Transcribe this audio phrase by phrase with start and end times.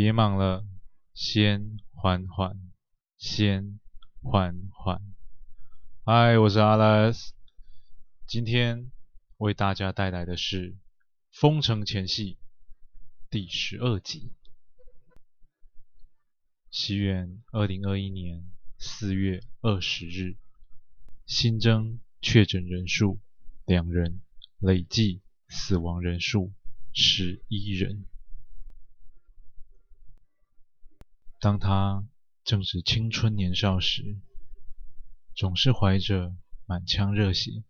[0.00, 0.64] 别忙了，
[1.12, 2.56] 先缓缓，
[3.16, 3.80] 先
[4.22, 5.02] 缓缓。
[6.04, 7.32] 嗨，我是阿拉斯，
[8.24, 8.92] 今天
[9.38, 10.74] 为大家带来的是
[11.32, 12.34] 《封城前戏》
[13.28, 14.30] 第十二集。
[16.70, 18.44] 西元二零二一年
[18.78, 20.36] 四月二十日，
[21.26, 23.18] 新增确诊人数
[23.66, 24.20] 两人，
[24.60, 26.52] 累计死亡人数
[26.92, 28.06] 十一人。
[31.40, 32.04] 当他
[32.42, 34.18] 正值青春年少时，
[35.36, 36.34] 总是怀着
[36.66, 37.62] 满腔热血，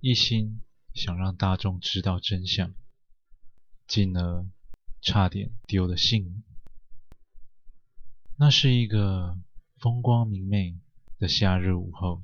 [0.00, 0.60] 一心
[0.92, 2.72] 想让大众知道真相，
[3.88, 4.46] 进而
[5.02, 6.44] 差点丢了性命。
[8.36, 9.36] 那是一个
[9.78, 10.78] 风光明媚
[11.18, 12.22] 的夏日午后，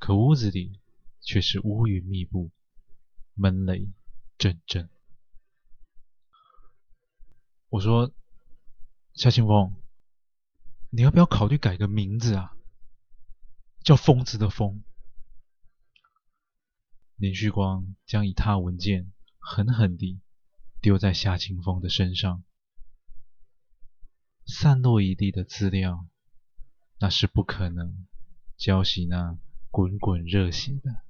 [0.00, 0.80] 可屋子里
[1.20, 2.50] 却是乌云密布，
[3.34, 3.88] 闷雷
[4.36, 4.90] 阵阵。
[7.68, 8.12] 我说。
[9.18, 9.74] 夏清风，
[10.90, 12.56] 你要不要考虑改个名字啊？
[13.82, 14.84] 叫疯子的疯。
[17.16, 20.20] 林旭光将一沓文件狠狠地
[20.80, 22.44] 丢在夏清风的身上，
[24.46, 26.06] 散落一地的资料，
[27.00, 28.06] 那是不可能
[28.56, 29.36] 浇熄那
[29.72, 31.02] 滚滚热血的。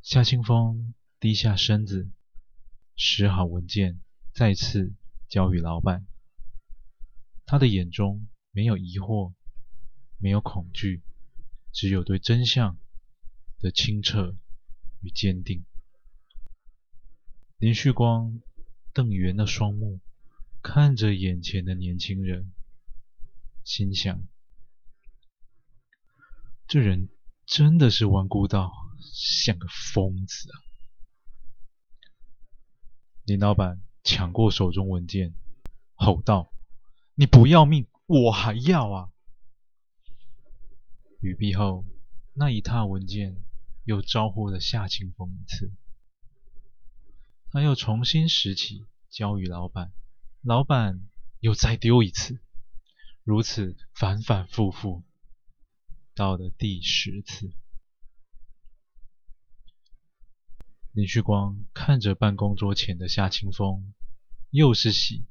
[0.00, 2.10] 夏清风低下身子，
[2.96, 4.00] 拾好文件，
[4.32, 4.94] 再次。
[5.28, 6.06] 交予老板，
[7.44, 9.34] 他的眼中没有疑惑，
[10.18, 11.02] 没有恐惧，
[11.72, 12.78] 只有对真相
[13.58, 14.36] 的清澈
[15.00, 15.64] 与坚定。
[17.58, 18.40] 林旭光
[18.92, 20.00] 瞪圆了双目，
[20.62, 22.52] 看着眼前的年轻人，
[23.64, 24.26] 心想：
[26.68, 27.08] 这人
[27.46, 28.72] 真的是顽固到
[29.12, 30.54] 像个疯子啊！
[33.24, 33.85] 林老板。
[34.06, 35.34] 抢过手中文件，
[35.96, 36.52] 吼道
[37.16, 39.10] ：“你不要命，我还要啊！”
[41.20, 41.84] 语毕后，
[42.32, 43.36] 那一沓文件
[43.82, 45.72] 又招呼了夏清风一次。
[47.50, 49.92] 他又重新拾起，交予老板，
[50.40, 51.04] 老板
[51.40, 52.38] 又再丢一次，
[53.24, 55.02] 如此反反复复，
[56.14, 57.52] 到了第十次。
[60.92, 63.94] 林旭光看着办公桌前的夏清风，
[64.50, 65.24] 又是喜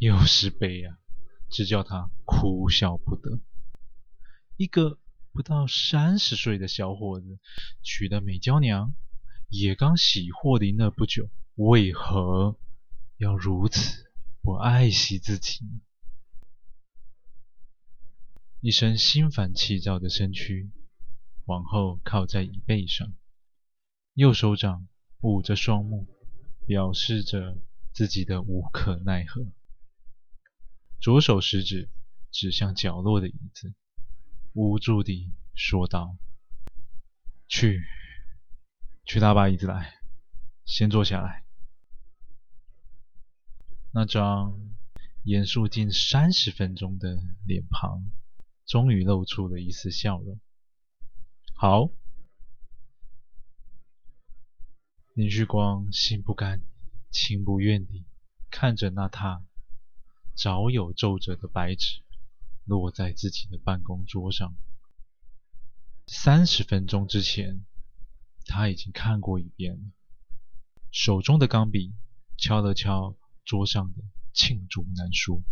[0.00, 0.98] 又是悲啊，
[1.48, 3.38] 只叫他哭笑不得。
[4.56, 4.98] 一个
[5.30, 7.38] 不到三十岁的小伙子，
[7.84, 8.96] 娶了美娇娘，
[9.48, 12.58] 也刚喜获临了不久，为何
[13.18, 14.10] 要如此
[14.42, 15.80] 不爱惜自己呢？
[18.58, 20.72] 一身心烦气躁的身躯，
[21.44, 23.14] 往后靠在椅背上。
[24.14, 24.88] 右手掌
[25.24, 26.06] 捂着双目，
[26.66, 27.56] 表示着
[27.94, 29.46] 自己的无可奈何。
[31.00, 31.88] 左手食指
[32.30, 33.72] 指向角落的椅子，
[34.52, 36.18] 无助地说道
[37.48, 37.82] ：“去，
[39.06, 39.94] 去拿把椅子来，
[40.66, 41.42] 先坐下来。”
[43.94, 44.60] 那张
[45.22, 48.04] 严肃近三十分钟的脸庞，
[48.66, 50.38] 终于露出了一丝笑容。
[51.54, 51.90] 好。
[55.14, 56.60] 林旭光心不甘
[57.08, 58.04] 情不愿地
[58.50, 59.44] 看着那沓
[60.34, 62.02] 早有皱褶的白纸
[62.64, 64.56] 落在自己的办公桌上。
[66.08, 67.64] 三十分钟之前，
[68.44, 69.82] 他已经看过一遍了。
[70.90, 71.94] 手中的钢笔
[72.36, 74.02] 敲了敲桌上的
[74.32, 75.44] 罄竹难书，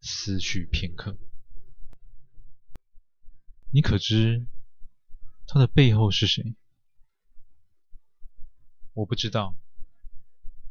[0.00, 1.18] 思绪片刻。
[3.72, 4.46] 你可知
[5.48, 6.54] 他的背后是谁？
[8.94, 9.54] 我不知道，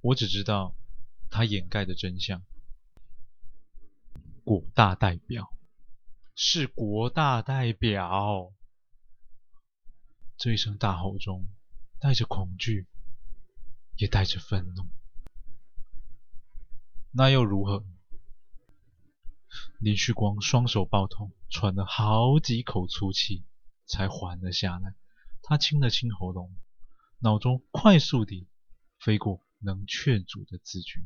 [0.01, 0.75] 我只知道
[1.29, 2.43] 他掩盖的真相。
[4.43, 5.51] 国大代表，
[6.35, 8.53] 是国大代表。
[10.37, 11.47] 这一声大吼中，
[11.99, 12.87] 带着恐惧，
[13.97, 14.87] 也带着愤怒。
[17.11, 17.83] 那又如何？
[19.79, 23.43] 林旭光双手抱头，喘了好几口粗气，
[23.85, 24.93] 才缓了下来。
[25.41, 26.53] 他清了清喉咙。
[27.23, 28.47] 脑中快速地
[28.97, 31.05] 飞过能劝阻的字句。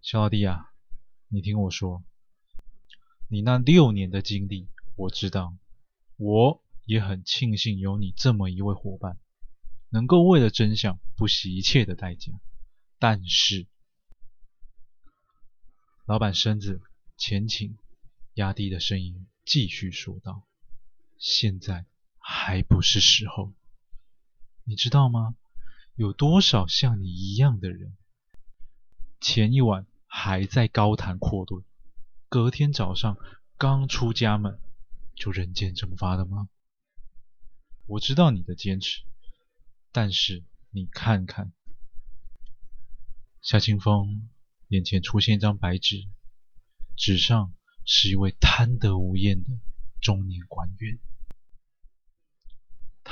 [0.00, 0.72] 小老弟啊，
[1.28, 2.02] 你听我说，
[3.28, 5.54] 你那六年的经历我知道，
[6.16, 9.18] 我也很庆幸有你这么一位伙伴，
[9.90, 12.32] 能够为了真相不惜一切的代价。
[12.98, 13.66] 但是，
[16.06, 16.80] 老板身子
[17.18, 17.76] 前倾，
[18.32, 20.42] 压低的声音继续说道
[21.20, 21.84] ：“现在。”
[22.28, 23.52] 还不是时候，
[24.64, 25.36] 你知道吗？
[25.94, 27.96] 有多少像你一样的人？
[29.20, 31.64] 前一晚还在高谈阔论，
[32.28, 33.16] 隔天早上
[33.56, 34.58] 刚出家门
[35.14, 36.48] 就人间蒸发了吗？
[37.86, 39.02] 我知道你的坚持，
[39.92, 41.52] 但是你看看，
[43.40, 44.28] 夏清风
[44.66, 46.08] 眼前出现一张白纸，
[46.96, 49.50] 纸上是一位贪得无厌的
[50.00, 50.98] 中年官员，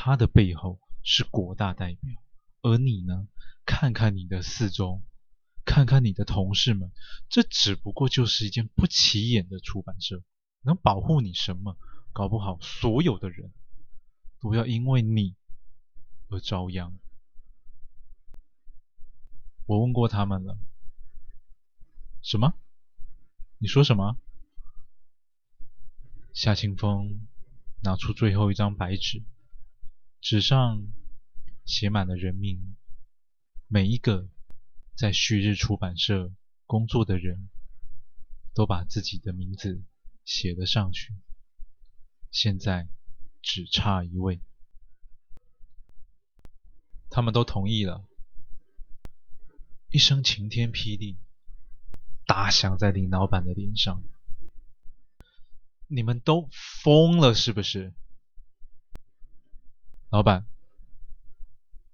[0.04, 2.22] 他的背后是国大代表。
[2.60, 3.26] 而你呢？
[3.64, 5.02] 看看你的四周，
[5.64, 6.92] 看看你的同事们，
[7.30, 10.22] 这只不过就是一间不起眼的出版社，
[10.60, 11.78] 能保护你什么？
[12.12, 13.54] 搞不好所有的人
[14.42, 15.36] 都要因为你
[16.28, 16.98] 而遭殃。
[19.64, 20.58] 我问过他们了。
[22.20, 22.52] 什么？
[23.56, 24.18] 你说什么？
[26.34, 27.26] 夏清风
[27.82, 29.24] 拿出最后一张白纸，
[30.24, 30.84] 纸上。
[31.66, 32.76] 写满了人名，
[33.68, 34.28] 每一个
[34.94, 36.30] 在旭日出版社
[36.66, 37.48] 工作的人
[38.52, 39.82] 都把自己的名字
[40.26, 41.14] 写了上去。
[42.30, 42.86] 现在
[43.40, 44.42] 只差一位，
[47.08, 48.04] 他们都同意了。
[49.88, 51.16] 一声晴天霹雳，
[52.26, 54.02] 打响在林老板的脸上。
[55.86, 56.46] 你们都
[56.82, 57.94] 疯了是不是？
[60.14, 60.46] 老板。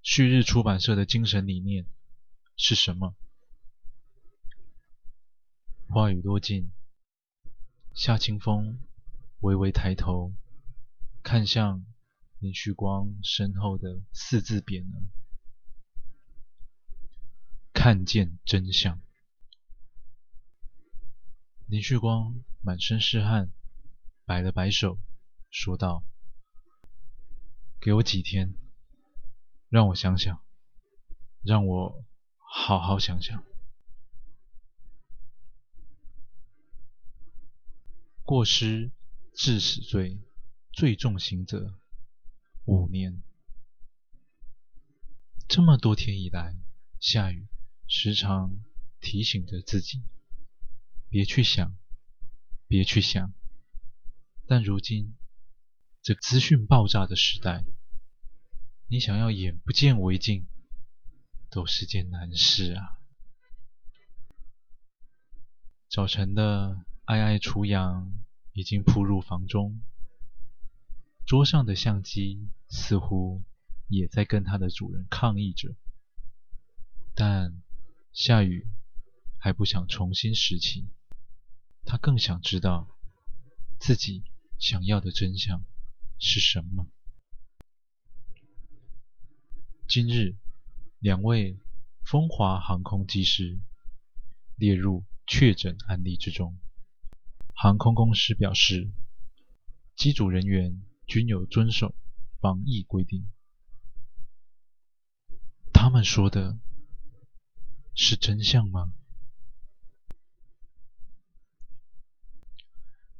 [0.02, 1.86] 旭日出版社的精神理念
[2.54, 3.16] 是什么？
[5.88, 6.70] 话语落尽，
[7.94, 8.78] 夏清风
[9.40, 10.34] 微微抬头，
[11.22, 11.86] 看向
[12.40, 15.08] 林旭光身后的四字匾额，
[17.72, 19.00] 看见真相。
[21.64, 23.50] 林旭光满身是汗，
[24.26, 24.98] 摆了摆手，
[25.48, 26.04] 说道
[27.80, 28.54] ：“给我几天。”
[29.70, 30.44] 让我想想，
[31.42, 32.04] 让我
[32.38, 33.44] 好好想想。
[38.24, 38.90] 过失
[39.32, 40.18] 致死罪，
[40.72, 41.78] 最重刑责
[42.64, 43.22] 五年。
[45.48, 46.56] 这么多天以来，
[46.98, 47.46] 夏雨
[47.86, 48.58] 时常
[49.00, 50.02] 提醒着自己，
[51.08, 51.76] 别去想，
[52.66, 53.32] 别去想。
[54.48, 55.14] 但如今，
[56.02, 57.64] 这资讯爆炸的时代。
[58.88, 60.46] 你想要眼不见为净，
[61.50, 62.98] 都是件难事啊！
[65.88, 68.12] 早晨的爱爱雏羊
[68.52, 69.80] 已经扑入房中，
[71.26, 73.42] 桌上的相机似乎
[73.86, 75.76] 也在跟它的主人抗议着，
[77.14, 77.62] 但
[78.12, 78.66] 夏雨
[79.38, 80.88] 还不想重新拾起，
[81.84, 82.88] 他更想知道
[83.78, 84.24] 自己
[84.58, 85.64] 想要的真相
[86.20, 86.86] 是什么。
[89.88, 90.36] 今日，
[90.98, 91.58] 两位
[92.04, 93.58] 风华航空机师
[94.54, 96.58] 列入确诊案例之中。
[97.54, 98.92] 航空公司表示，
[99.96, 101.94] 机组人员均有遵守
[102.38, 103.26] 防疫规定。
[105.72, 106.58] 他们说的
[107.94, 108.92] 是真相吗？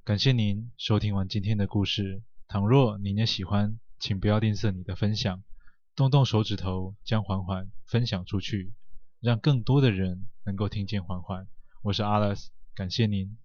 [0.05, 2.23] 感谢您收听完今天的故事。
[2.53, 5.45] 倘若您也喜欢，请不要吝啬你的分享。
[5.95, 8.73] 动动手指头，将环环分享出去，
[9.21, 11.47] 让更多的人能够听见环环。
[11.83, 13.39] 我是 Alice，，感谢您。